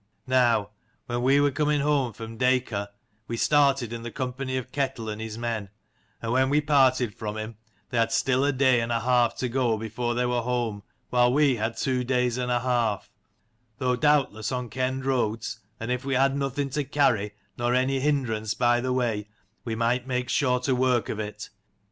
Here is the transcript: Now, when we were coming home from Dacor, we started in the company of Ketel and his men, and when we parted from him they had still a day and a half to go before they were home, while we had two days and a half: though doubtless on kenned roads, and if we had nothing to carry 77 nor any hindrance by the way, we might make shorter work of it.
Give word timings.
Now, 0.25 0.71
when 1.05 1.21
we 1.21 1.39
were 1.39 1.51
coming 1.51 1.81
home 1.81 2.11
from 2.13 2.35
Dacor, 2.35 2.87
we 3.27 3.37
started 3.37 3.93
in 3.93 4.01
the 4.01 4.09
company 4.09 4.57
of 4.57 4.71
Ketel 4.71 5.09
and 5.09 5.21
his 5.21 5.37
men, 5.37 5.69
and 6.23 6.31
when 6.31 6.49
we 6.49 6.59
parted 6.59 7.13
from 7.13 7.37
him 7.37 7.57
they 7.91 7.99
had 7.99 8.11
still 8.11 8.43
a 8.43 8.51
day 8.51 8.81
and 8.81 8.91
a 8.91 9.01
half 9.01 9.35
to 9.35 9.47
go 9.47 9.77
before 9.77 10.15
they 10.15 10.25
were 10.25 10.41
home, 10.41 10.81
while 11.11 11.31
we 11.31 11.57
had 11.57 11.77
two 11.77 12.03
days 12.03 12.39
and 12.39 12.49
a 12.51 12.61
half: 12.61 13.11
though 13.77 13.95
doubtless 13.95 14.51
on 14.51 14.71
kenned 14.71 15.05
roads, 15.05 15.59
and 15.79 15.91
if 15.91 16.03
we 16.03 16.15
had 16.15 16.35
nothing 16.35 16.71
to 16.71 16.83
carry 16.83 17.35
77 17.53 17.53
nor 17.59 17.75
any 17.75 17.99
hindrance 17.99 18.55
by 18.55 18.81
the 18.81 18.91
way, 18.93 19.27
we 19.63 19.75
might 19.75 20.07
make 20.07 20.29
shorter 20.29 20.73
work 20.73 21.09
of 21.09 21.19
it. 21.19 21.51